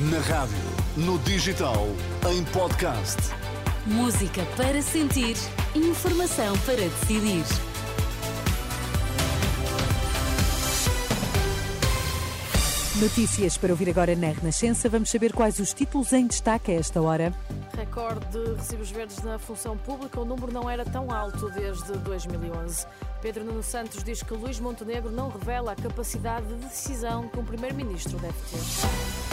Na 0.00 0.20
rádio, 0.20 0.56
no 0.96 1.18
digital, 1.18 1.88
em 2.30 2.44
podcast. 2.52 3.16
Música 3.84 4.46
para 4.56 4.80
sentir, 4.80 5.34
informação 5.74 6.56
para 6.58 6.76
decidir. 6.76 7.42
Notícias 13.00 13.58
para 13.58 13.72
ouvir 13.72 13.90
agora 13.90 14.14
na 14.14 14.28
Renascença. 14.28 14.88
Vamos 14.88 15.10
saber 15.10 15.32
quais 15.32 15.58
os 15.58 15.74
títulos 15.74 16.12
em 16.12 16.28
destaque 16.28 16.70
a 16.70 16.74
esta 16.76 17.02
hora. 17.02 17.34
Recorde 17.76 18.24
de 18.28 18.54
recibos 18.54 18.92
verdes 18.92 19.20
na 19.24 19.36
função 19.36 19.76
pública. 19.76 20.20
O 20.20 20.24
número 20.24 20.52
não 20.52 20.70
era 20.70 20.84
tão 20.84 21.10
alto 21.10 21.50
desde 21.50 21.92
2011. 21.98 22.86
Pedro 23.20 23.44
Nuno 23.44 23.64
Santos 23.64 24.04
diz 24.04 24.22
que 24.22 24.32
Luís 24.32 24.60
Montenegro 24.60 25.10
não 25.10 25.28
revela 25.28 25.72
a 25.72 25.74
capacidade 25.74 26.46
de 26.46 26.54
decisão 26.66 27.26
que 27.28 27.40
um 27.40 27.44
primeiro-ministro 27.44 28.16
deve 28.18 28.38
ter. 28.48 29.27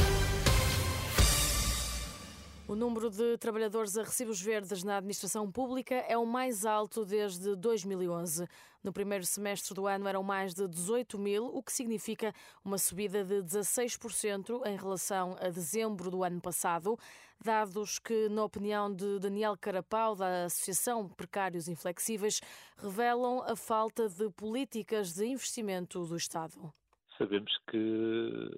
O 2.76 2.78
número 2.78 3.10
de 3.10 3.38
trabalhadores 3.38 3.98
a 3.98 4.04
recibos 4.04 4.42
verdes 4.42 4.84
na 4.84 4.98
administração 4.98 5.50
pública 5.50 5.96
é 6.10 6.18
o 6.18 6.26
mais 6.26 6.66
alto 6.66 7.06
desde 7.06 7.56
2011. 7.56 8.46
No 8.84 8.92
primeiro 8.92 9.26
semestre 9.26 9.74
do 9.74 9.88
ano 9.88 10.10
eram 10.10 10.22
mais 10.22 10.54
de 10.54 10.68
18 10.68 11.18
mil, 11.18 11.46
o 11.46 11.64
que 11.64 11.72
significa 11.72 12.36
uma 12.66 12.78
subida 12.78 13.24
de 13.24 13.36
16% 13.36 14.68
em 14.68 14.76
relação 14.76 15.38
a 15.40 15.48
dezembro 15.48 16.12
do 16.12 16.22
ano 16.22 16.42
passado. 16.42 17.00
Dados 17.42 17.98
que, 17.98 18.28
na 18.28 18.44
opinião 18.44 18.94
de 18.94 19.20
Daniel 19.20 19.56
Carapau, 19.56 20.14
da 20.14 20.44
Associação 20.44 21.08
Precários 21.08 21.70
Inflexíveis, 21.70 22.42
revelam 22.76 23.42
a 23.44 23.56
falta 23.56 24.10
de 24.10 24.30
políticas 24.32 25.14
de 25.14 25.26
investimento 25.26 26.06
do 26.06 26.18
Estado. 26.18 26.74
Sabemos 27.18 27.52
que 27.70 28.50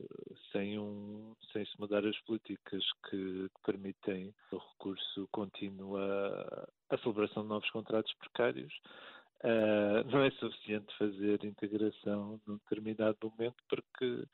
sem, 0.52 0.80
um, 0.80 1.36
sem 1.54 1.64
se 1.66 1.80
mudar 1.80 2.06
as 2.06 2.18
políticas 2.22 2.84
que, 3.10 3.50
permitem 3.64 4.34
o 4.52 4.58
recurso 4.58 5.28
contínuo 5.32 5.98
à, 5.98 6.68
à 6.90 6.98
celebração 6.98 7.44
de 7.44 7.50
novos 7.50 7.70
contratos 7.70 8.12
precários, 8.14 8.74
uh, 9.44 10.10
não 10.12 10.24
é 10.24 10.32
suficiente 10.32 10.96
fazer 10.98 11.44
integração 11.44 12.42
num 12.48 12.58
determinado 12.58 13.18
momento 13.30 13.64
porque 13.70 14.26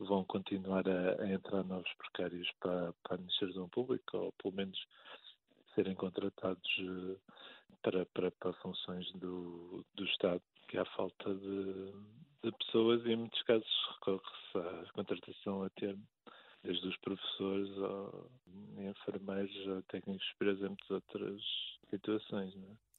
vão 0.00 0.24
continuar 0.24 0.88
a, 0.88 1.22
a 1.22 1.32
entrar 1.32 1.62
novos 1.62 1.92
precários 1.94 2.50
para, 2.60 2.92
para 3.04 3.12
a 3.12 3.14
administração 3.14 3.68
pública 3.68 4.16
ou 4.16 4.32
pelo 4.32 4.54
menos 4.54 4.78
serem 5.74 5.94
contratados 5.94 6.70
ah, 6.80 7.16
para, 7.82 8.06
para, 8.06 8.30
para 8.32 8.52
funções 8.54 9.10
do, 9.12 9.84
do 9.94 10.04
Estado, 10.04 10.42
que 10.68 10.78
há 10.78 10.84
falta 10.86 11.34
de, 11.34 11.92
de 12.42 12.52
pessoas 12.52 13.04
e 13.04 13.12
em 13.12 13.16
muitos 13.16 13.42
casos 13.42 13.68
recorre-se 13.94 14.58
à 14.58 14.92
contratação 14.92 15.62
a 15.62 15.70
termo, 15.70 16.02
desde 16.62 16.88
os 16.88 16.96
professores 16.98 17.70
ao 17.78 18.30
enfermeiros 18.78 19.66
ou 19.66 19.82
técnicos 19.82 20.26
superiores, 20.28 20.62
em 20.62 20.68
muitas 20.68 20.90
outras 20.90 21.42
situações. 21.90 22.54
Não 22.54 22.68
é? 22.68 22.90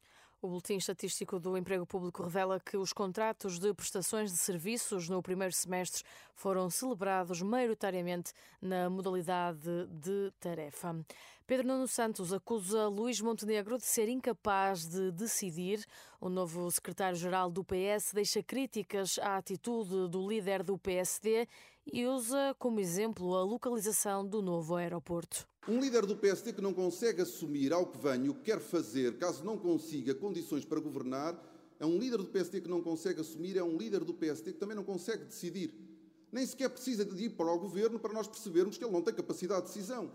O 0.44 0.48
Boletim 0.48 0.78
Estatístico 0.78 1.40
do 1.40 1.56
Emprego 1.56 1.86
Público 1.86 2.24
revela 2.24 2.60
que 2.60 2.76
os 2.76 2.92
contratos 2.92 3.60
de 3.60 3.72
prestações 3.76 4.32
de 4.32 4.38
serviços 4.40 5.08
no 5.08 5.22
primeiro 5.22 5.54
semestre 5.54 6.04
foram 6.34 6.68
celebrados 6.68 7.44
maioritariamente 7.44 8.34
na 8.60 8.90
modalidade 8.90 9.86
de 9.92 10.32
tarefa. 10.40 11.06
Pedro 11.52 11.68
Nuno 11.68 11.86
Santos 11.86 12.32
acusa 12.32 12.88
Luís 12.88 13.20
Montenegro 13.20 13.78
de 13.78 13.86
ser 13.86 14.08
incapaz 14.08 14.88
de 14.88 15.12
decidir. 15.12 15.86
O 16.22 16.30
novo 16.30 16.72
secretário-geral 16.72 17.52
do 17.52 17.62
PS 17.62 18.14
deixa 18.14 18.42
críticas 18.42 19.20
à 19.20 19.36
atitude 19.36 20.08
do 20.08 20.26
líder 20.26 20.64
do 20.64 20.78
PSD 20.78 21.46
e 21.92 22.06
usa 22.06 22.56
como 22.58 22.80
exemplo 22.80 23.36
a 23.36 23.44
localização 23.44 24.26
do 24.26 24.42
novo 24.42 24.78
aeroporto. 24.78 25.46
Um 25.68 25.82
líder 25.82 26.06
do 26.06 26.16
PSD 26.16 26.54
que 26.54 26.62
não 26.62 26.74
consegue 26.74 27.22
assumir 27.22 27.74
ao 27.74 27.86
que 27.86 27.98
vem 27.98 28.30
o 28.30 28.34
que 28.34 28.44
quer 28.44 28.62
fazer, 28.62 29.18
caso 29.18 29.44
não 29.44 29.58
consiga 29.58 30.16
condições 30.16 30.64
para 30.64 30.80
governar, 30.80 31.38
é 31.78 31.86
um 31.86 31.98
líder 32.00 32.20
do 32.20 32.28
PSD 32.28 32.62
que 32.62 32.70
não 32.70 32.82
consegue 32.82 33.20
assumir, 33.20 33.58
é 33.58 33.64
um 33.64 33.76
líder 33.76 34.06
do 34.06 34.14
PSD 34.14 34.54
que 34.54 34.58
também 34.58 34.78
não 34.78 34.86
consegue 34.86 35.26
decidir. 35.26 35.91
Nem 36.32 36.46
sequer 36.46 36.70
precisa 36.70 37.04
de 37.04 37.26
ir 37.26 37.30
para 37.32 37.52
o 37.52 37.60
governo 37.60 38.00
para 38.00 38.14
nós 38.14 38.28
percebermos 38.28 38.78
que 38.78 38.84
ele 38.84 38.94
não 38.94 39.02
tem 39.02 39.14
capacidade 39.14 39.62
de 39.62 39.68
decisão. 39.68 40.10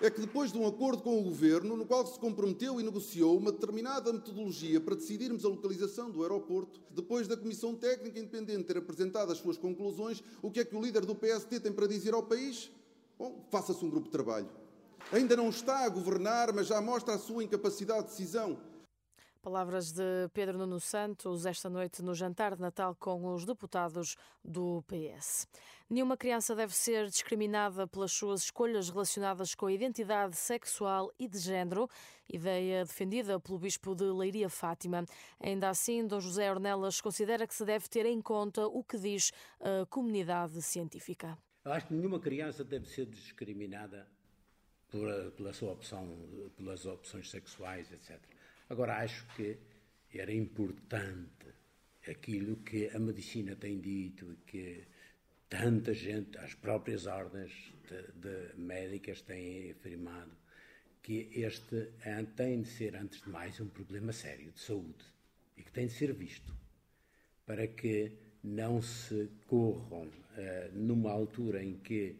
É 0.00 0.08
que 0.08 0.20
depois 0.20 0.52
de 0.52 0.58
um 0.58 0.66
acordo 0.66 1.02
com 1.02 1.18
o 1.18 1.24
governo, 1.24 1.76
no 1.76 1.84
qual 1.84 2.06
se 2.06 2.18
comprometeu 2.18 2.80
e 2.80 2.84
negociou 2.84 3.36
uma 3.36 3.50
determinada 3.50 4.12
metodologia 4.12 4.80
para 4.80 4.94
decidirmos 4.94 5.44
a 5.44 5.48
localização 5.48 6.08
do 6.08 6.22
aeroporto, 6.22 6.80
depois 6.90 7.26
da 7.26 7.36
Comissão 7.36 7.74
Técnica 7.74 8.18
Independente 8.18 8.64
ter 8.64 8.78
apresentado 8.78 9.32
as 9.32 9.38
suas 9.38 9.58
conclusões, 9.58 10.22
o 10.40 10.50
que 10.50 10.60
é 10.60 10.64
que 10.64 10.76
o 10.76 10.80
líder 10.80 11.04
do 11.04 11.16
PSD 11.16 11.58
tem 11.58 11.72
para 11.72 11.88
dizer 11.88 12.14
ao 12.14 12.22
país? 12.22 12.70
Bom, 13.18 13.44
faça-se 13.50 13.84
um 13.84 13.90
grupo 13.90 14.06
de 14.06 14.12
trabalho. 14.12 14.48
Ainda 15.10 15.36
não 15.36 15.48
está 15.48 15.84
a 15.84 15.88
governar, 15.88 16.52
mas 16.52 16.68
já 16.68 16.80
mostra 16.80 17.14
a 17.14 17.18
sua 17.18 17.42
incapacidade 17.42 18.04
de 18.04 18.10
decisão. 18.10 18.58
Palavras 19.40 19.92
de 19.92 20.28
Pedro 20.34 20.58
Nuno 20.58 20.80
Santos 20.80 21.46
esta 21.46 21.70
noite 21.70 22.02
no 22.02 22.12
jantar 22.12 22.56
de 22.56 22.60
Natal 22.60 22.96
com 22.96 23.32
os 23.32 23.44
deputados 23.46 24.16
do 24.44 24.82
PS. 24.82 25.46
Nenhuma 25.88 26.16
criança 26.16 26.56
deve 26.56 26.74
ser 26.74 27.06
discriminada 27.06 27.86
pelas 27.86 28.10
suas 28.10 28.42
escolhas 28.42 28.90
relacionadas 28.90 29.54
com 29.54 29.66
a 29.66 29.72
identidade 29.72 30.36
sexual 30.36 31.12
e 31.18 31.28
de 31.28 31.38
género, 31.38 31.88
ideia 32.28 32.84
defendida 32.84 33.38
pelo 33.38 33.58
Bispo 33.58 33.94
de 33.94 34.04
Leiria 34.04 34.50
Fátima. 34.50 35.04
Ainda 35.38 35.68
assim, 35.70 36.04
Dom 36.04 36.20
José 36.20 36.50
Ornelas 36.50 37.00
considera 37.00 37.46
que 37.46 37.54
se 37.54 37.64
deve 37.64 37.88
ter 37.88 38.06
em 38.06 38.20
conta 38.20 38.66
o 38.66 38.82
que 38.82 38.98
diz 38.98 39.30
a 39.60 39.86
comunidade 39.86 40.60
científica. 40.60 41.38
Eu 41.64 41.72
acho 41.72 41.86
que 41.86 41.94
nenhuma 41.94 42.18
criança 42.18 42.64
deve 42.64 42.88
ser 42.88 43.06
discriminada 43.06 44.08
pela, 45.36 45.52
sua 45.52 45.72
opção, 45.72 46.08
pelas 46.56 46.86
opções 46.86 47.30
sexuais, 47.30 47.92
etc. 47.92 48.18
Agora, 48.68 48.98
acho 48.98 49.26
que 49.34 49.58
era 50.14 50.32
importante 50.32 51.46
aquilo 52.06 52.56
que 52.56 52.88
a 52.88 52.98
medicina 52.98 53.56
tem 53.56 53.80
dito, 53.80 54.38
que 54.46 54.84
tanta 55.48 55.94
gente, 55.94 56.36
as 56.38 56.54
próprias 56.54 57.06
ordens 57.06 57.52
de, 57.88 58.12
de 58.12 58.56
médicas 58.58 59.22
têm 59.22 59.70
afirmado, 59.70 60.36
que 61.02 61.30
este 61.32 61.88
tem 62.36 62.62
de 62.62 62.68
ser, 62.68 62.96
antes 62.96 63.22
de 63.22 63.30
mais, 63.30 63.58
um 63.60 63.68
problema 63.68 64.12
sério 64.12 64.52
de 64.52 64.60
saúde 64.60 65.04
e 65.56 65.62
que 65.62 65.72
tem 65.72 65.86
de 65.86 65.92
ser 65.92 66.12
visto 66.12 66.52
para 67.46 67.66
que 67.66 68.12
não 68.44 68.82
se 68.82 69.30
corram 69.46 70.06
uh, 70.06 70.72
numa 70.74 71.10
altura 71.10 71.62
em 71.62 71.78
que 71.78 72.16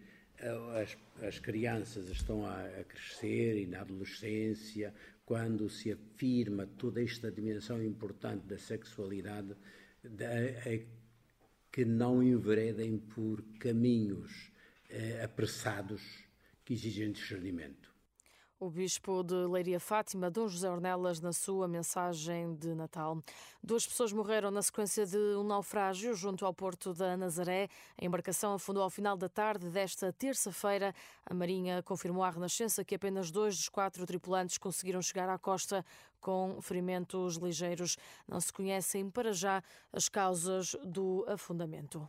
as, 0.81 0.97
as 1.23 1.39
crianças 1.39 2.09
estão 2.09 2.47
a, 2.47 2.65
a, 2.65 2.85
crescer 2.85 3.61
e 3.61 3.67
na 3.67 3.81
adolescência, 3.81 4.95
quando 5.29 5.69
se 5.69 5.93
afirma 5.93 6.67
toda 6.67 7.03
esta 7.03 7.31
dimensão 7.31 7.85
importante 7.85 8.47
da 8.47 8.57
sexualidade, 8.57 9.55
que 11.71 11.85
não 11.85 12.23
enveredem 12.23 12.97
por 12.97 13.43
caminhos 13.59 14.51
eh, 14.89 15.23
apressados 15.23 16.01
que 16.65 16.73
exigem 16.73 17.13
discernimento. 17.13 17.88
O 18.61 18.69
bispo 18.69 19.23
de 19.23 19.37
Leiria 19.47 19.79
Fátima, 19.79 20.29
Dom 20.29 20.49
José 20.49 20.69
Ornelas, 20.69 21.21
na 21.21 21.33
sua 21.33 21.69
mensagem 21.69 22.57
de 22.57 22.75
Natal. 22.75 23.23
Duas 23.63 23.87
pessoas 23.87 24.13
morreram 24.13 24.51
na 24.51 24.61
sequência 24.63 25.07
de 25.07 25.17
um 25.17 25.45
naufrágio 25.45 26.13
junto 26.13 26.45
ao 26.45 26.53
porto 26.53 26.93
da 26.93 27.17
Nazaré. 27.17 27.69
A 27.97 28.05
embarcação 28.05 28.55
afundou 28.55 28.83
ao 28.83 28.91
final 28.91 29.17
da 29.17 29.29
tarde 29.29 29.71
desta 29.71 30.13
terça-feira. 30.13 30.93
A 31.25 31.33
Marinha 31.33 31.85
confirmou 31.85 32.25
à 32.25 32.31
Renascença 32.31 32.85
que 32.85 32.97
apenas 32.97 33.31
dois 33.31 33.57
dos 33.57 33.69
quatro 33.69 34.05
tripulantes 34.05 34.59
conseguiram 34.59 35.01
chegar 35.01 35.29
à 35.29 35.39
costa 35.39 35.87
com 36.21 36.61
ferimentos 36.61 37.37
ligeiros. 37.37 37.97
Não 38.27 38.41
se 38.41 38.53
conhecem 38.53 39.09
para 39.09 39.33
já 39.33 39.63
as 39.93 40.09
causas 40.09 40.75
do 40.83 41.25
afundamento. 41.29 42.09